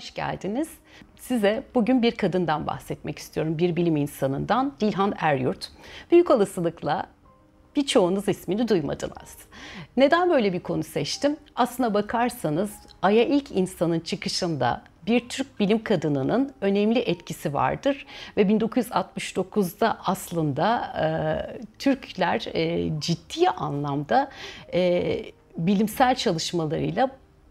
[0.00, 0.68] Hoş geldiniz.
[1.16, 3.58] Size bugün bir kadından bahsetmek istiyorum.
[3.58, 5.72] Bir bilim insanından Dilhan Eryurt.
[6.10, 7.06] Büyük olasılıkla
[7.76, 9.36] birçoğunuz ismini duymadınız.
[9.96, 11.36] Neden böyle bir konu seçtim?
[11.56, 12.70] Aslına bakarsanız
[13.02, 21.06] Ay'a ilk insanın çıkışında bir Türk bilim kadınının önemli etkisi vardır ve 1969'da aslında e,
[21.78, 24.30] Türkler e, ciddi anlamda
[24.74, 25.22] e,
[25.56, 27.10] bilimsel çalışmalarıyla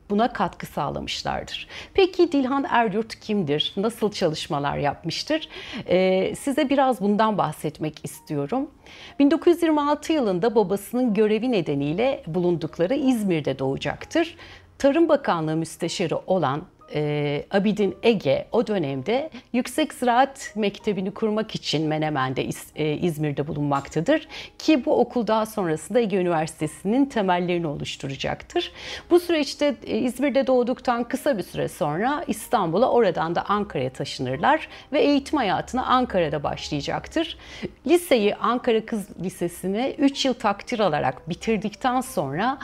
[0.10, 1.68] buna katkı sağlamışlardır.
[1.94, 3.74] Peki Dilhan Eryurt kimdir?
[3.78, 5.50] Nasıl çalışmalar yapmıştır?
[5.88, 8.72] Ee, size biraz bundan bahsetmek istiyorum.
[9.20, 14.36] 1926 yılında babasının görevi nedeniyle bulundukları İzmir'de doğacaktır.
[14.78, 16.62] Tarım Bakanlığı müsteşarı olan
[16.94, 24.28] e, Abidin Ege o dönemde Yüksek Ziraat Mektebi'ni kurmak için Menemen'de e, İzmir'de bulunmaktadır.
[24.58, 28.72] Ki bu okul daha sonrasında Ege Üniversitesi'nin temellerini oluşturacaktır.
[29.10, 35.00] Bu süreçte e, İzmir'de doğduktan kısa bir süre sonra İstanbul'a oradan da Ankara'ya taşınırlar ve
[35.00, 37.38] eğitim hayatına Ankara'da başlayacaktır.
[37.88, 42.58] Liseyi Ankara Kız Lisesi'ni 3 yıl takdir alarak bitirdikten sonra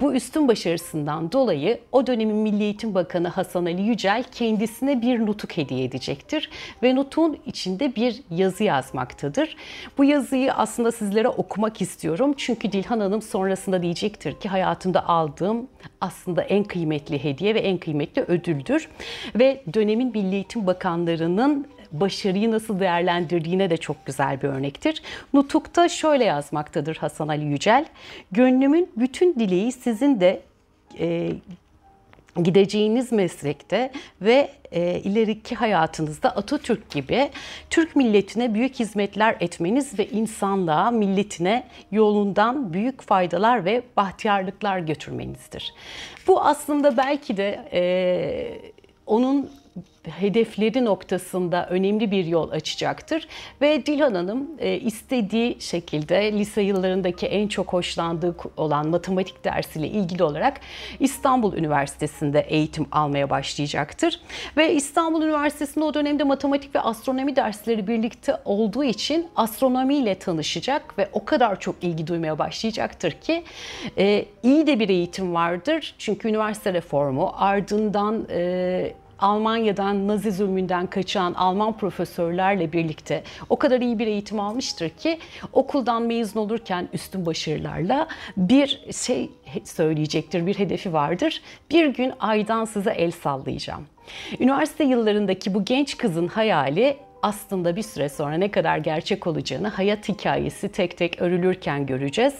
[0.00, 5.26] bu üstün başarısından dolayı o dönemin Milli Eğitim Bakanı Hasan Hasan Ali Yücel kendisine bir
[5.26, 6.50] nutuk hediye edecektir.
[6.82, 9.56] Ve nutun içinde bir yazı yazmaktadır.
[9.98, 12.34] Bu yazıyı aslında sizlere okumak istiyorum.
[12.36, 15.68] Çünkü Dilhan Hanım sonrasında diyecektir ki hayatımda aldığım
[16.00, 18.88] aslında en kıymetli hediye ve en kıymetli ödüldür.
[19.34, 25.02] Ve dönemin Milli Eğitim Bakanlarının başarıyı nasıl değerlendirdiğine de çok güzel bir örnektir.
[25.32, 27.86] Nutuk'ta şöyle yazmaktadır Hasan Ali Yücel.
[28.32, 30.42] Gönlümün bütün dileği sizin de
[30.98, 31.32] e,
[32.36, 37.30] gideceğiniz meslekte ve e, ileriki hayatınızda Atatürk gibi
[37.70, 45.74] Türk milletine büyük hizmetler etmeniz ve insanlığa, milletine yolundan büyük faydalar ve bahtiyarlıklar götürmenizdir.
[46.26, 47.82] Bu aslında belki de e,
[49.06, 49.50] onun
[50.04, 53.28] hedefleri noktasında önemli bir yol açacaktır.
[53.60, 60.24] Ve Dilhan Hanım e, istediği şekilde lise yıllarındaki en çok hoşlandığı olan matematik dersiyle ilgili
[60.24, 60.60] olarak
[61.00, 64.20] İstanbul Üniversitesi'nde eğitim almaya başlayacaktır.
[64.56, 71.08] Ve İstanbul Üniversitesi'nde o dönemde matematik ve astronomi dersleri birlikte olduğu için astronomiyle tanışacak ve
[71.12, 73.44] o kadar çok ilgi duymaya başlayacaktır ki
[73.98, 75.94] e, iyi de bir eğitim vardır.
[75.98, 83.98] Çünkü üniversite reformu ardından e, Almanya'dan Nazi zulmünden kaçan Alman profesörlerle birlikte o kadar iyi
[83.98, 85.18] bir eğitim almıştır ki
[85.52, 89.30] okuldan mezun olurken üstün başarılarla bir şey
[89.64, 91.42] söyleyecektir, bir hedefi vardır.
[91.70, 93.86] Bir gün aydan size el sallayacağım.
[94.40, 100.08] Üniversite yıllarındaki bu genç kızın hayali aslında bir süre sonra ne kadar gerçek olacağını hayat
[100.08, 102.34] hikayesi tek tek örülürken göreceğiz.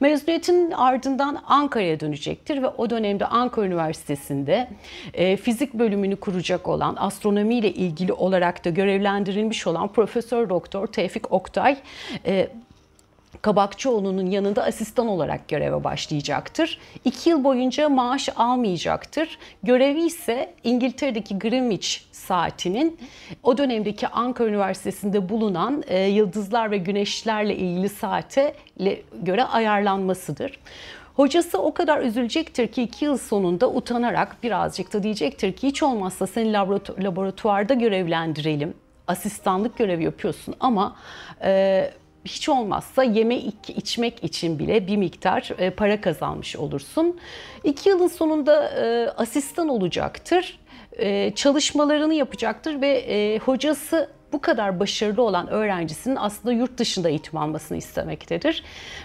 [0.00, 4.68] Mezuniyetin ardından Ankara'ya dönecektir ve o dönemde Ankara Üniversitesi'nde
[5.14, 11.32] e, fizik bölümünü kuracak olan astronomi ile ilgili olarak da görevlendirilmiş olan Profesör Doktor Tevfik
[11.32, 11.76] Oktay
[12.26, 12.48] e,
[13.42, 16.78] Kabakçıoğlu'nun yanında asistan olarak göreve başlayacaktır.
[17.04, 19.38] İki yıl boyunca maaş almayacaktır.
[19.62, 22.98] Görevi ise İngiltere'deki Greenwich saatinin
[23.42, 28.54] o dönemdeki Ankara Üniversitesi'nde bulunan e, yıldızlar ve güneşlerle ilgili saate
[29.22, 30.58] göre ayarlanmasıdır.
[31.14, 36.26] Hocası o üzülecektir üzülecektir ki iki yıl sonunda utanarak birazcık da diyecektir ki hiç olmazsa
[36.26, 36.52] seni
[36.98, 38.74] laboratuvarda görevlendirelim.
[39.06, 40.96] Asistanlık görevi yapıyorsun ama
[41.44, 41.90] e,
[42.24, 43.36] hiç olmazsa yeme
[43.76, 47.20] içmek için bile bir miktar e, para kazanmış olursun.
[47.64, 50.58] İki yılın sonunda e, asistan olacaktır,
[50.98, 57.78] e, çalışmalarını yapacaktır ve hocası bu kadar başarılı olan öğrencisinin aslında yurt dışında eğitim almasını
[57.78, 58.64] istemektedir.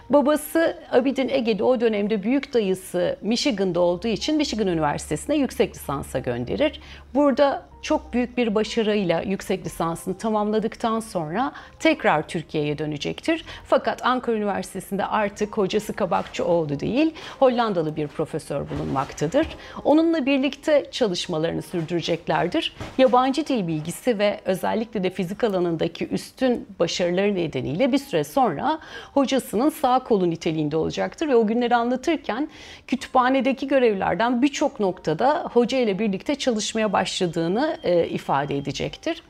[0.10, 6.82] Babası Abidin Ege'de o dönemde büyük dayısı Michigan'da olduğu için Michigan Üniversitesi'ne yüksek lisansa gönderir.
[7.16, 13.46] Burada çok büyük bir başarıyla yüksek lisansını tamamladıktan sonra tekrar Türkiye'ye dönecektir.
[13.66, 19.48] Fakat Ankara Üniversitesi'nde artık hocası Kabakçıoğlu değil, Hollandalı bir profesör bulunmaktadır.
[19.84, 22.76] Onunla birlikte çalışmalarını sürdüreceklerdir.
[22.98, 28.80] Yabancı dil bilgisi ve özellikle de fizik alanındaki üstün başarıları nedeniyle bir süre sonra
[29.14, 32.50] hocasının sağ kolu niteliğinde olacaktır ve o günleri anlatırken
[32.88, 39.24] kütüphanedeki görevlerden birçok noktada hoca ile birlikte çalışmaya başladığını e, ifade edecektir.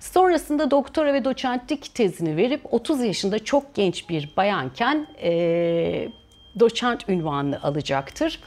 [0.00, 6.08] Sonrasında doktora ve doçentlik tezini verip 30 yaşında çok genç bir bayanken e,
[6.60, 8.40] doçent ünvanını alacaktır.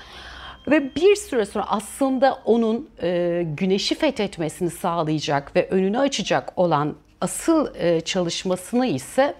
[0.67, 7.75] Ve bir süre sonra aslında onun e, güneşi fethetmesini sağlayacak ve önünü açacak olan asıl
[7.75, 9.35] e, çalışmasını ise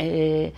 [0.00, 0.50] e,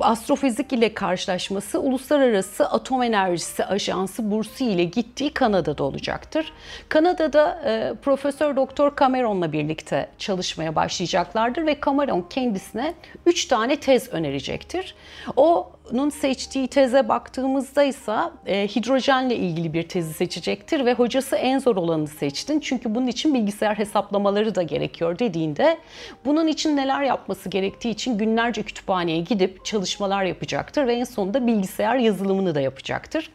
[0.00, 6.52] astrofizik ile karşılaşması Uluslararası Atom Enerjisi Ajansı bursu ile gittiği Kanada'da olacaktır.
[6.88, 12.94] Kanada'da e, Profesör Doktor Cameron'la birlikte çalışmaya başlayacaklardır ve Cameron kendisine
[13.26, 14.94] 3 tane tez önerecektir.
[15.36, 18.16] O'nun seçtiği teze baktığımızda ise
[18.46, 23.34] e, hidrojenle ilgili bir tezi seçecektir ve hocası en zor olanı seçtin çünkü bunun için
[23.34, 25.78] bilgisayar hesaplamaları da gerekiyor dediğinde
[26.24, 31.96] bunun için neler yapması gerektiği için günlerce kütüphaneye gidip çalışmalar yapacaktır ve en sonunda bilgisayar
[31.96, 33.30] yazılımını da yapacaktır.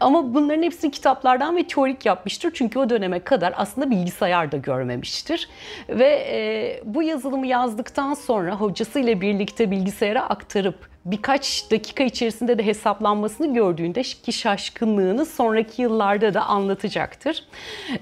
[0.00, 5.48] Ama bunların hepsini kitaplardan ve teorik yapmıştır çünkü o döneme kadar aslında bilgisayar da görmemiştir.
[5.88, 13.54] Ve e, bu yazılımı yazdıktan sonra hocasıyla birlikte bilgisayara aktarıp birkaç dakika içerisinde de hesaplanmasını
[13.54, 17.44] gördüğünde ki şaşkınlığını sonraki yıllarda da anlatacaktır.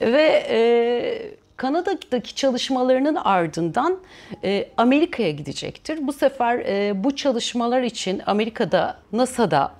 [0.00, 3.98] Ve e, Kanada'daki çalışmalarının ardından
[4.44, 6.06] e, Amerika'ya gidecektir.
[6.06, 9.72] Bu sefer e, bu çalışmalar için Amerika'da NASA'da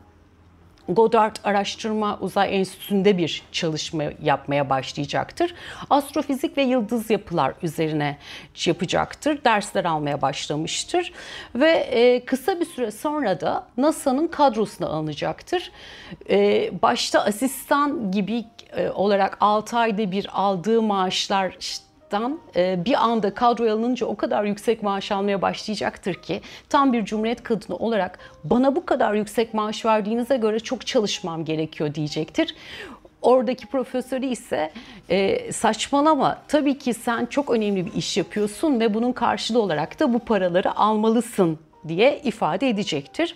[0.88, 5.54] Goddard Araştırma Uzay Enstitüsü'nde bir çalışma yapmaya başlayacaktır.
[5.90, 8.18] Astrofizik ve yıldız yapılar üzerine
[8.66, 9.44] yapacaktır.
[9.44, 11.12] Dersler almaya başlamıştır.
[11.54, 15.72] Ve e, kısa bir süre sonra da NASA'nın kadrosuna alınacaktır.
[16.30, 18.44] E, başta asistan gibi
[18.94, 21.86] olarak 6 ayda bir aldığı maaşlar işte
[22.56, 27.42] e, bir anda kadroya alınınca o kadar yüksek maaş almaya başlayacaktır ki tam bir cumhuriyet
[27.42, 32.54] kadını olarak bana bu kadar yüksek maaş verdiğinize göre çok çalışmam gerekiyor diyecektir.
[33.22, 34.72] Oradaki profesörü ise
[35.08, 40.14] e, saçmalama tabii ki sen çok önemli bir iş yapıyorsun ve bunun karşılığı olarak da
[40.14, 41.58] bu paraları almalısın
[41.88, 43.34] diye ifade edecektir.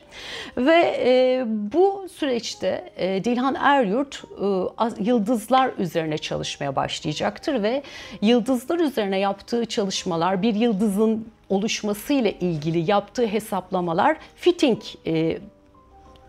[0.56, 7.82] Ve e, bu süreçte e, Dilhan Eryurt e, yıldızlar üzerine çalışmaya başlayacaktır ve
[8.22, 15.38] yıldızlar üzerine yaptığı çalışmalar bir yıldızın oluşması ile ilgili yaptığı hesaplamalar fitting e,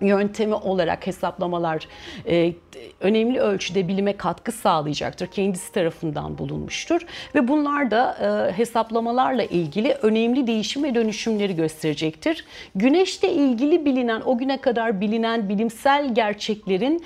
[0.01, 1.87] yöntemi olarak hesaplamalar
[2.27, 2.53] e,
[2.99, 5.27] önemli ölçüde bilime katkı sağlayacaktır.
[5.27, 7.01] Kendisi tarafından bulunmuştur
[7.35, 12.45] ve bunlar da e, hesaplamalarla ilgili önemli değişim ve dönüşümleri gösterecektir.
[12.75, 17.03] Güneşle ilgili bilinen o güne kadar bilinen bilimsel gerçeklerin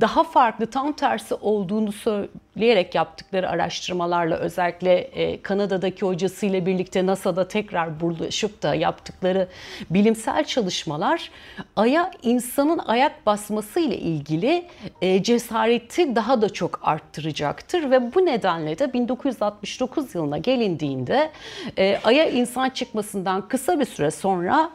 [0.00, 8.00] daha farklı tam tersi olduğunu söyleyerek yaptıkları araştırmalarla özellikle e, Kanada'daki hocasıyla birlikte NASA'da tekrar
[8.00, 9.48] buluşup da yaptıkları
[9.90, 11.30] bilimsel çalışmalar
[11.76, 14.66] Ay'a insanın ayak basması ile ilgili
[15.02, 21.30] e, cesareti daha da çok arttıracaktır ve bu nedenle de 1969 yılına gelindiğinde
[21.78, 24.70] e, Ay'a insan çıkmasından kısa bir süre sonra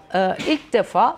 [0.47, 1.17] ilk defa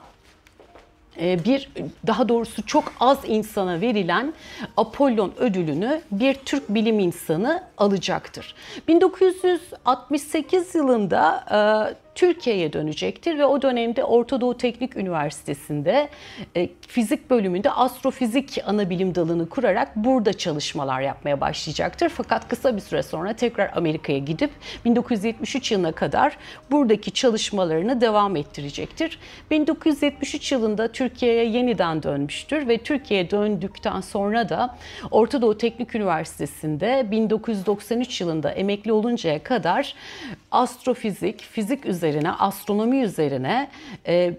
[1.20, 1.70] bir
[2.08, 4.34] daha doğrusu çok az insana verilen
[4.78, 8.56] Apollon ödülünü bir Türk bilim insanı alacaktır.
[8.88, 11.58] 1968 yılında e,
[12.16, 16.10] Türkiye'ye dönecektir ve o dönemde Orta Doğu Teknik Üniversitesi'nde
[16.56, 22.10] e, fizik bölümünde astrofizik ana bilim dalını kurarak burada çalışmalar yapmaya başlayacaktır.
[22.10, 24.52] Fakat kısa bir süre sonra tekrar Amerika'ya gidip
[24.86, 26.38] 1973 yılına kadar
[26.72, 29.20] buradaki çalışmalarını devam ettirecektir.
[29.52, 34.78] 1973 yılında Türkiye'ye yeniden dönmüştür ve Türkiye'ye döndükten sonra da
[35.12, 39.96] Orta Doğu Teknik Üniversitesi'nde 1993 yılında emekli oluncaya kadar
[40.52, 43.70] astrofizik, fizik üzerine üzerine, astronomi üzerine
[44.08, 44.34] e,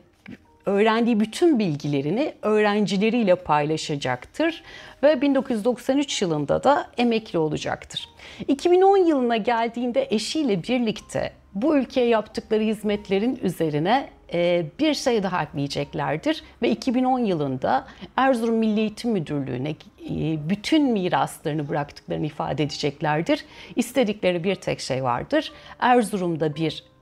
[0.66, 4.62] öğrendiği bütün bilgilerini öğrencileriyle paylaşacaktır
[5.02, 8.08] ve 1993 yılında da emekli olacaktır.
[8.48, 16.42] 2010 yılına geldiğinde eşiyle birlikte bu ülkeye yaptıkları hizmetlerin üzerine e, bir şey daha ekleyeceklerdir
[16.62, 17.86] ve 2010 yılında
[18.16, 23.44] Erzurum Milli Eğitim Müdürlüğü'ne e, bütün miraslarını bıraktıklarını ifade edeceklerdir.
[23.76, 25.52] İstedikleri bir tek şey vardır.
[25.78, 26.93] Erzurum'da bir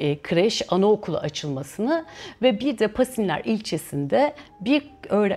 [0.00, 2.04] e, kreş, anaokulu açılmasını
[2.42, 4.82] ve bir de Pasinler ilçesinde bir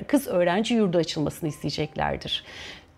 [0.08, 2.44] kız öğrenci yurdu açılmasını isteyeceklerdir.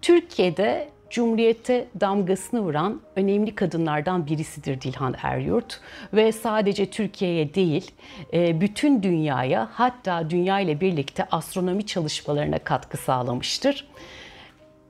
[0.02, 5.80] Türkiye'de Cumhuriyete damgasını vuran önemli kadınlardan birisidir Dilhan Eryurt
[6.14, 7.92] ve sadece Türkiye'ye değil
[8.34, 13.88] e, bütün dünyaya hatta dünya ile birlikte astronomi çalışmalarına katkı sağlamıştır.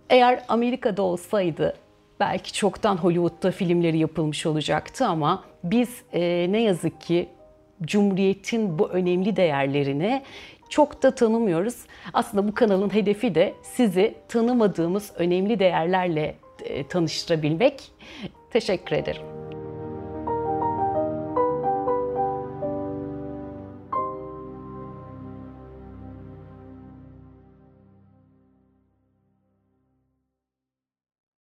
[0.10, 1.75] Eğer Amerika'da olsaydı
[2.19, 7.29] belki çoktan Hollywood'da filmleri yapılmış olacaktı ama biz e, ne yazık ki
[7.81, 10.22] Cumhuriyet'in bu önemli değerlerini
[10.69, 11.75] çok da tanımıyoruz.
[12.13, 17.91] Aslında bu kanalın hedefi de sizi tanımadığımız önemli değerlerle e, tanıştırabilmek.
[18.51, 19.35] Teşekkür ederim.